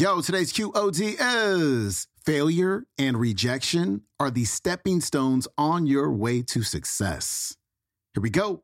[0.00, 6.62] Yo, today's QOD is failure and rejection are the stepping stones on your way to
[6.62, 7.54] success.
[8.14, 8.62] Here we go.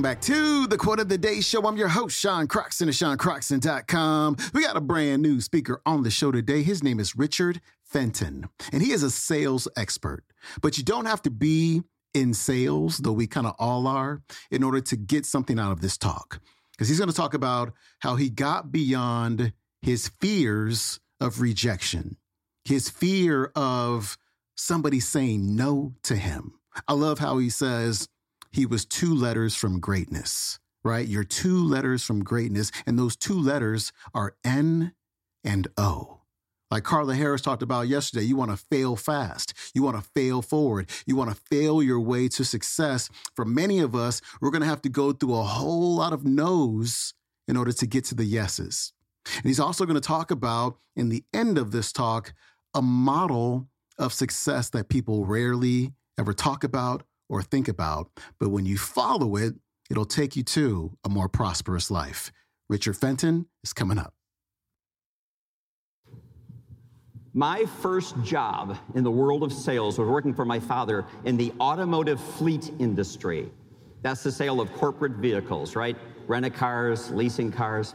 [0.00, 1.66] Welcome back to the Quote of the Day Show.
[1.68, 4.36] I'm your host, Sean Croxton of SeanCroxton.com.
[4.54, 6.62] We got a brand new speaker on the show today.
[6.62, 10.24] His name is Richard Fenton, and he is a sales expert.
[10.62, 11.82] But you don't have to be
[12.14, 15.82] in sales, though we kind of all are, in order to get something out of
[15.82, 16.40] this talk.
[16.72, 22.16] Because he's going to talk about how he got beyond his fears of rejection,
[22.64, 24.16] his fear of
[24.56, 26.54] somebody saying no to him.
[26.88, 28.08] I love how he says,
[28.50, 31.06] he was two letters from greatness, right?
[31.06, 34.92] You're two letters from greatness, and those two letters are N
[35.44, 36.20] and O.
[36.70, 39.54] Like Carla Harris talked about yesterday, you want to fail fast.
[39.74, 40.88] You want to fail forward.
[41.04, 43.10] You want to fail your way to success.
[43.34, 46.24] For many of us, we're going to have to go through a whole lot of
[46.24, 47.12] no's
[47.48, 48.92] in order to get to the yeses.
[49.34, 52.34] And he's also going to talk about, in the end of this talk,
[52.72, 58.66] a model of success that people rarely ever talk about or think about, but when
[58.66, 59.54] you follow it,
[59.88, 62.32] it'll take you to a more prosperous life.
[62.68, 64.12] Richard Fenton is coming up.
[67.32, 71.52] My first job in the world of sales was working for my father in the
[71.60, 73.50] automotive fleet industry.
[74.02, 75.96] That's the sale of corporate vehicles, right?
[76.26, 77.94] Rent cars, leasing cars.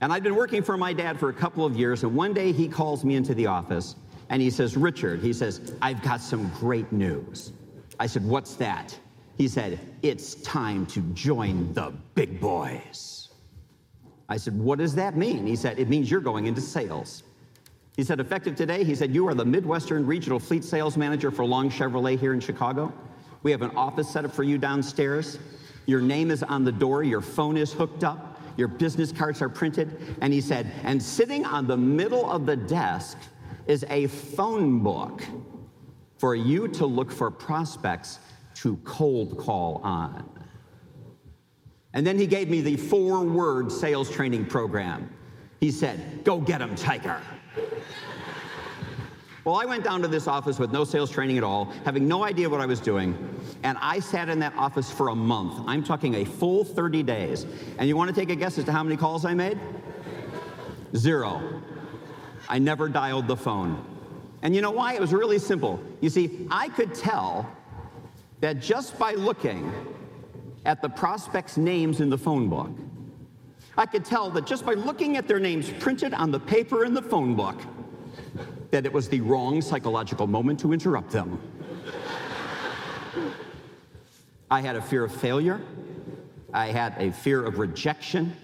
[0.00, 2.50] And I'd been working for my dad for a couple of years, and one day
[2.50, 3.94] he calls me into the office
[4.30, 7.52] and he says, Richard, he says, I've got some great news.
[7.98, 8.98] I said, What's that?
[9.38, 13.28] He said, It's time to join the big boys.
[14.28, 15.46] I said, What does that mean?
[15.46, 17.24] He said, It means you're going into sales.
[17.96, 21.44] He said, Effective today, he said, You are the Midwestern Regional Fleet Sales Manager for
[21.44, 22.92] Long Chevrolet here in Chicago.
[23.42, 25.38] We have an office set up for you downstairs.
[25.86, 29.50] Your name is on the door, your phone is hooked up, your business cards are
[29.50, 30.16] printed.
[30.22, 33.18] And he said, And sitting on the middle of the desk
[33.66, 35.22] is a phone book
[36.24, 38.18] for you to look for prospects
[38.54, 40.26] to cold call on.
[41.92, 45.12] And then he gave me the four word sales training program.
[45.60, 47.20] He said, Go get them, Tiger.
[49.44, 52.24] Well, I went down to this office with no sales training at all, having no
[52.24, 53.14] idea what I was doing,
[53.62, 55.62] and I sat in that office for a month.
[55.66, 57.44] I'm talking a full 30 days.
[57.76, 59.60] And you want to take a guess as to how many calls I made?
[60.96, 61.60] Zero.
[62.48, 63.93] I never dialed the phone.
[64.44, 64.92] And you know why?
[64.92, 65.82] It was really simple.
[66.02, 67.50] You see, I could tell
[68.40, 69.72] that just by looking
[70.66, 72.70] at the prospects' names in the phone book,
[73.76, 76.92] I could tell that just by looking at their names printed on the paper in
[76.92, 77.56] the phone book,
[78.70, 81.40] that it was the wrong psychological moment to interrupt them.
[84.50, 85.60] I had a fear of failure.
[86.52, 88.36] I had a fear of rejection.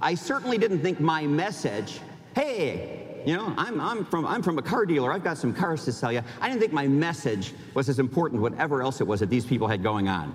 [0.00, 2.00] I certainly didn't think my message,
[2.34, 2.97] hey,
[3.28, 5.12] you know, I'm, I'm, from, I'm from a car dealer.
[5.12, 6.22] I've got some cars to sell you.
[6.40, 9.68] I didn't think my message was as important, whatever else it was that these people
[9.68, 10.34] had going on.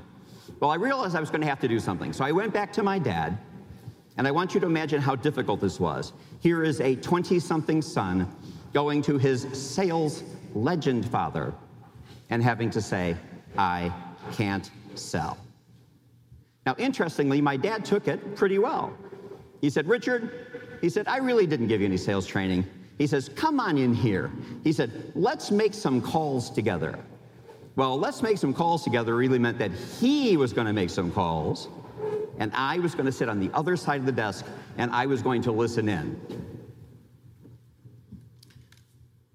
[0.59, 2.14] Well, I realized I was going to have to do something.
[2.14, 3.36] So I went back to my dad,
[4.18, 6.14] and I want you to imagine how difficult this was.
[6.40, 8.32] Here is a 20 something son
[8.74, 10.22] going to his sales
[10.53, 11.52] legend father
[12.30, 13.18] and having to say,
[13.58, 13.92] I
[14.34, 15.40] can't sell.
[16.68, 18.96] Now, interestingly, my dad took it pretty well.
[19.62, 22.66] He said, Richard, he said, I really didn't give you any sales training.
[22.98, 24.31] He says, Come on in here.
[24.64, 27.00] He said, Let's make some calls together.
[27.76, 31.12] Well, let's make some calls together really meant that he was going to make some
[31.12, 31.70] calls,
[32.38, 34.46] and I was going to sit on the other side of the desk,
[34.78, 36.22] and I was going to listen in.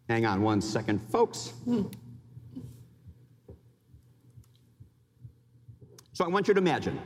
[0.08, 1.52] Hang on one second, folks.
[6.12, 7.00] So I want you to imagine.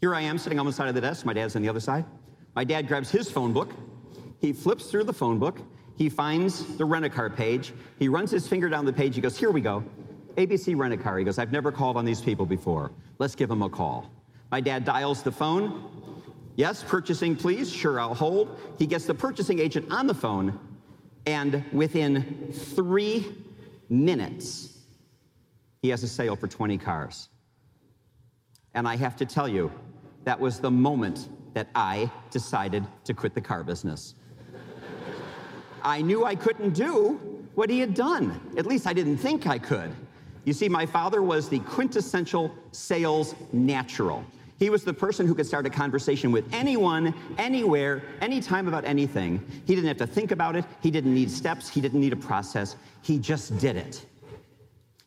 [0.00, 1.80] Here I am sitting on the side of the desk, my dad's on the other
[1.80, 2.04] side.
[2.54, 3.72] My dad grabs his phone book,
[4.40, 5.58] he flips through the phone book.
[5.96, 7.72] He finds the rent-a-car page.
[7.98, 9.14] He runs his finger down the page.
[9.14, 9.82] He goes, here we go.
[10.36, 11.18] ABC Rent-A-Car.
[11.18, 12.92] He goes, I've never called on these people before.
[13.18, 14.10] Let's give them a call.
[14.50, 16.22] My dad dials the phone.
[16.56, 17.72] Yes, purchasing, please.
[17.72, 18.58] Sure, I'll hold.
[18.78, 20.58] He gets the purchasing agent on the phone,
[21.26, 23.26] and within three
[23.88, 24.78] minutes,
[25.82, 27.28] he has a sale for 20 cars.
[28.74, 29.70] And I have to tell you,
[30.24, 34.14] that was the moment that I decided to quit the car business.
[35.86, 37.12] I knew I couldn't do
[37.54, 38.40] what he had done.
[38.58, 39.92] At least I didn't think I could.
[40.44, 44.24] You see, my father was the quintessential sales natural.
[44.58, 49.40] He was the person who could start a conversation with anyone, anywhere, anytime about anything.
[49.64, 50.64] He didn't have to think about it.
[50.82, 51.68] He didn't need steps.
[51.68, 52.74] He didn't need a process.
[53.02, 54.04] He just did it.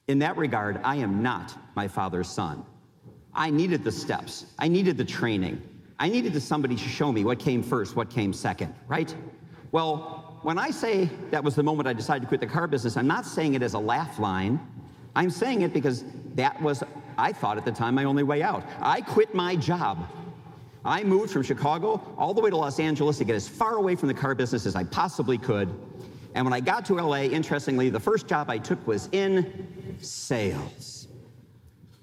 [0.08, 2.66] In that regard, I am not my father's son.
[3.34, 4.46] I needed the steps.
[4.58, 5.62] I needed the training.
[6.00, 9.14] I needed somebody to show me what came first, what came second, right?
[9.72, 12.98] Well, when I say that was the moment I decided to quit the car business,
[12.98, 14.60] I'm not saying it as a laugh line.
[15.16, 16.06] I'm saying it because
[16.36, 16.84] that was,
[17.18, 18.64] I thought at the time, my only way out.
[18.80, 20.08] I quit my job.
[20.86, 23.96] I moved from Chicago all the way to Los Angeles to get as far away
[23.96, 25.70] from the car business as I possibly could.
[26.36, 31.08] And when I got to LA, interestingly, the first job I took was in sales.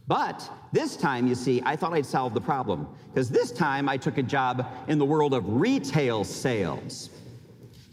[0.09, 3.97] But this time, you see, I thought I'd solved the problem because this time I
[3.97, 7.11] took a job in the world of retail sales.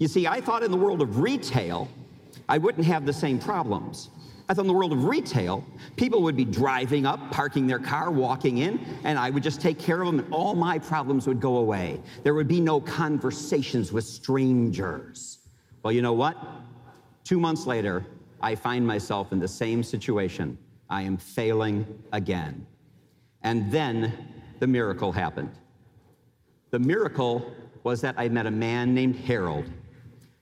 [0.03, 1.87] You see, I thought in the world of retail,
[2.49, 4.09] I wouldn't have the same problems.
[4.49, 5.63] I thought in the world of retail,
[5.95, 9.79] people would be driving up, parking their car, walking in, and I would just take
[9.79, 12.01] care of them, and all my problems would go away.
[12.23, 15.39] There would be no conversations with strangers.
[15.83, 16.35] Well, you know what?
[17.23, 18.05] Two months later,
[18.41, 20.57] I find myself in the same situation.
[20.89, 22.67] I am failing again.
[23.43, 24.11] And then
[24.59, 25.51] the miracle happened.
[26.71, 27.53] The miracle
[27.83, 29.63] was that I met a man named Harold.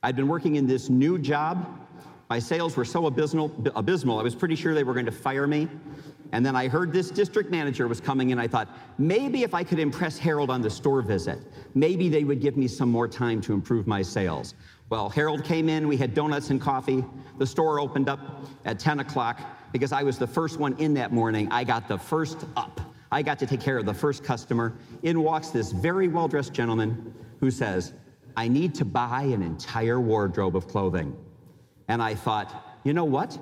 [0.04, 1.82] I'd been working in this new job
[2.32, 5.48] my sales were so abysmal, abysmal, I was pretty sure they were going to fire
[5.48, 5.68] me.
[6.32, 8.40] And then I heard this district manager was coming in.
[8.40, 11.40] I thought, maybe if I could impress Harold on the store visit,
[11.76, 14.56] maybe they would give me some more time to improve my sales.
[14.88, 17.04] Well, Harold came in, we had donuts and coffee.
[17.38, 19.42] The store opened up at 10 o'clock
[19.74, 21.52] because I was the first one in that morning.
[21.52, 22.80] I got the first up.
[23.12, 24.72] I got to take care of the first customer.
[25.04, 27.92] In walks this very well dressed gentleman who says,
[28.36, 31.16] I need to buy an entire wardrobe of clothing.
[31.88, 33.38] And I thought, you know what?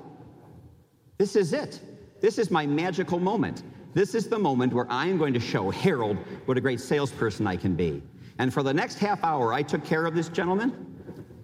[1.18, 1.80] This is it.
[2.20, 3.62] This is my magical moment.
[3.92, 7.56] This is the moment where I'm going to show Harold what a great salesperson I
[7.56, 8.02] can be.
[8.38, 10.86] And for the next half hour, I took care of this gentleman.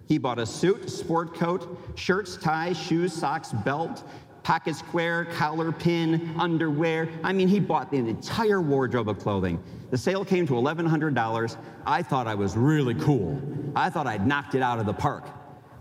[0.07, 4.03] He bought a suit, sport coat, shirts, ties, shoes, socks, belt,
[4.47, 7.09] pocket square, collar pin, underwear.
[7.21, 9.61] I mean, he bought an entire wardrobe of clothing.
[9.91, 11.57] The sale came to $1,100.
[11.85, 13.41] I thought I was really cool.
[13.75, 15.27] I thought I'd knocked it out of the park.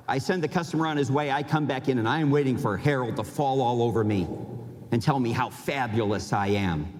[0.09, 1.31] I send the customer on his way.
[1.31, 4.27] I come back in and I am waiting for Harold to fall all over me
[4.91, 6.93] and tell me how fabulous I am.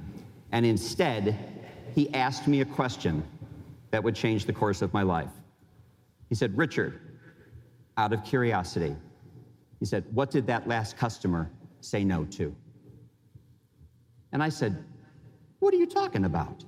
[0.53, 1.37] And instead,
[1.97, 3.25] he asked me a question
[3.91, 5.31] that would change the course of my life.
[6.29, 7.01] He said, Richard,
[7.97, 8.95] out of curiosity,
[9.81, 11.51] he said, What did that last customer
[11.81, 12.55] say no to?
[14.33, 14.85] And I said,
[15.59, 16.65] What are you talking about?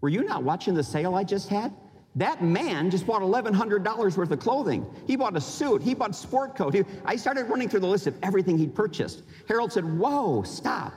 [0.00, 1.72] Were you not watching the sale I just had?
[2.16, 4.86] That man just bought $1,100 worth of clothing.
[5.06, 5.82] He bought a suit.
[5.82, 6.74] He bought a sport coat.
[6.74, 9.22] He, I started running through the list of everything he'd purchased.
[9.48, 10.92] Harold said, Whoa, stop.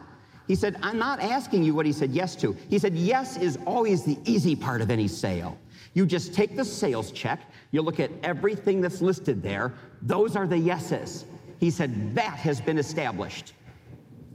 [0.48, 2.56] He said, I'm not asking you what he said yes to.
[2.70, 5.58] He said, Yes is always the easy part of any sale.
[5.94, 7.40] You just take the sales check,
[7.72, 9.74] you look at everything that's listed there.
[10.02, 11.26] Those are the yeses.
[11.60, 13.54] He said, That has been established.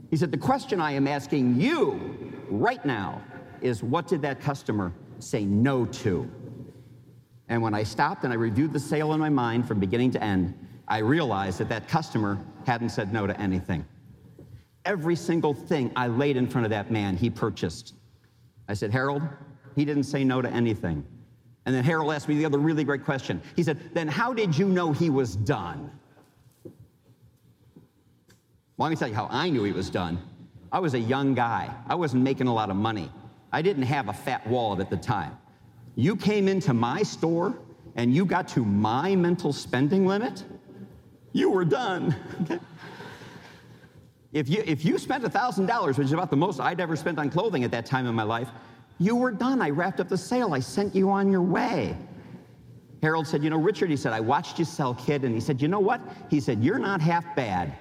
[0.09, 3.21] He said, The question I am asking you right now
[3.61, 6.29] is what did that customer say no to?
[7.49, 10.23] And when I stopped and I reviewed the sale in my mind from beginning to
[10.23, 10.53] end,
[10.87, 13.85] I realized that that customer hadn't said no to anything.
[14.85, 17.95] Every single thing I laid in front of that man, he purchased.
[18.67, 19.21] I said, Harold,
[19.75, 21.05] he didn't say no to anything.
[21.65, 23.41] And then Harold asked me the other really great question.
[23.55, 25.91] He said, Then how did you know he was done?
[28.75, 30.19] Well, let me tell you how I knew he was done.
[30.71, 33.11] I was a young guy, I wasn't making a lot of money.
[33.51, 35.37] I didn't have a fat wallet at the time.
[35.95, 37.55] You came into my store
[37.95, 40.43] and you got to my mental spending limit,
[41.31, 42.15] you were done.
[44.33, 47.29] if, you, if you spent $1,000, which is about the most I'd ever spent on
[47.29, 48.49] clothing at that time in my life,
[49.03, 49.61] you were done.
[49.61, 50.53] I wrapped up the sale.
[50.53, 51.95] I sent you on your way.
[53.01, 55.23] Harold said, You know, Richard, he said, I watched you sell kid.
[55.25, 56.01] And he said, You know what?
[56.29, 57.73] He said, You're not half bad.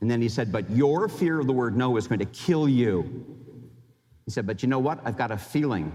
[0.00, 2.68] And then he said, But your fear of the word no is going to kill
[2.68, 3.26] you.
[4.26, 5.00] He said, But you know what?
[5.04, 5.92] I've got a feeling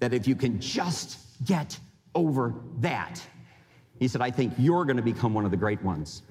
[0.00, 1.78] that if you can just get
[2.14, 3.22] over that,
[3.98, 6.22] he said, I think you're going to become one of the great ones.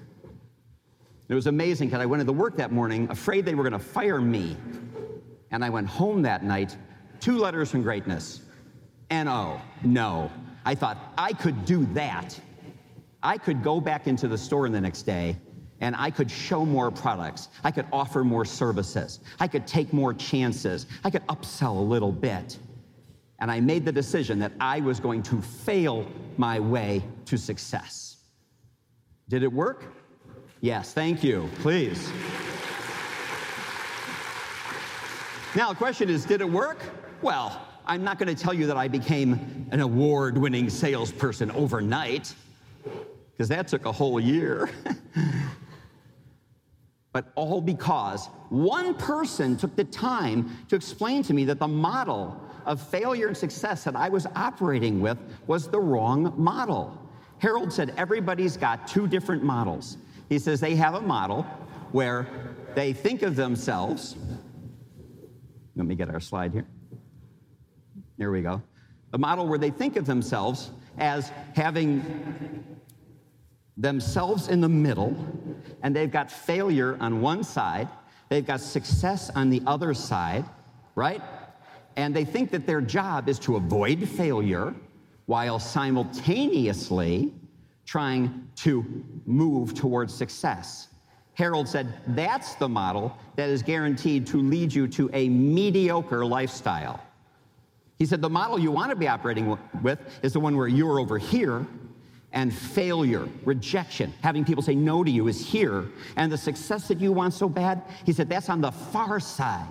[1.29, 3.79] It was amazing because I went into work that morning afraid they were going to
[3.79, 4.57] fire me.
[5.51, 6.77] And I went home that night,
[7.21, 8.41] two letters from greatness.
[9.09, 10.29] N-O, oh, no.
[10.65, 12.37] I thought I could do that.
[13.23, 15.37] I could go back into the store the next day
[15.79, 17.49] and I could show more products.
[17.63, 19.19] I could offer more services.
[19.39, 20.87] I could take more chances.
[21.03, 22.57] I could upsell a little bit
[23.39, 26.05] and I made the decision that I was going to fail
[26.37, 28.17] my way to success.
[29.29, 29.85] Did it work?
[30.61, 31.49] Yes, thank you.
[31.55, 32.11] Please.
[35.55, 36.79] Now, the question is did it work?
[37.21, 42.33] Well, I'm not going to tell you that I became an award winning salesperson overnight,
[43.31, 44.71] because that took a whole year.
[47.13, 52.41] but all because one person took the time to explain to me that the model
[52.65, 56.97] of failure and success that I was operating with was the wrong model.
[57.37, 59.97] Harold said everybody's got two different models.
[60.27, 61.43] He says they have a model
[61.91, 62.27] where
[62.73, 64.15] they think of themselves.
[65.75, 66.65] Let me get our slide here.
[68.21, 68.61] There we go.
[69.13, 72.77] A model where they think of themselves as having
[73.75, 75.15] themselves in the middle,
[75.81, 77.87] and they've got failure on one side,
[78.29, 80.45] they've got success on the other side,
[80.93, 81.19] right?
[81.95, 84.75] And they think that their job is to avoid failure
[85.25, 87.33] while simultaneously
[87.85, 90.89] trying to move towards success.
[91.33, 97.01] Harold said that's the model that is guaranteed to lead you to a mediocre lifestyle.
[98.01, 100.99] He said the model you want to be operating with is the one where you're
[100.99, 101.67] over here
[102.31, 106.99] and failure, rejection, having people say no to you is here, and the success that
[106.99, 109.67] you want so bad, he said that's on the far side.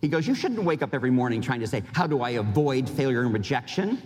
[0.00, 2.90] He goes, You shouldn't wake up every morning trying to say, How do I avoid
[2.90, 4.02] failure and rejection?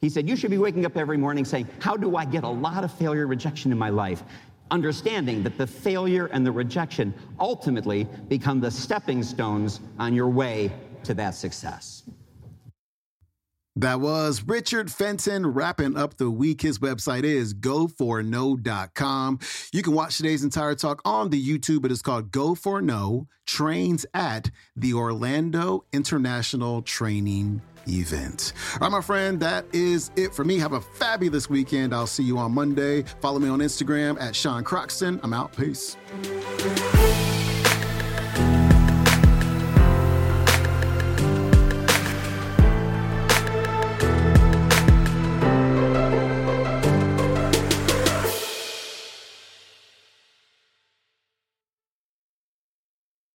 [0.00, 2.48] He said, You should be waking up every morning saying, How do I get a
[2.48, 4.24] lot of failure and rejection in my life?
[4.72, 10.72] Understanding that the failure and the rejection ultimately become the stepping stones on your way
[11.04, 12.02] to that success.
[13.76, 16.60] That was Richard Fenton wrapping up the week.
[16.60, 19.38] His website is go4no.com.
[19.72, 21.86] You can watch today's entire talk on the YouTube.
[21.86, 28.52] It is called Go for No Trains at the Orlando International Training Event.
[28.74, 30.58] All right, my friend, that is it for me.
[30.58, 31.94] Have a fabulous weekend.
[31.94, 33.02] I'll see you on Monday.
[33.20, 35.18] Follow me on Instagram at Sean Croxton.
[35.22, 35.56] I'm out.
[35.56, 35.96] Peace.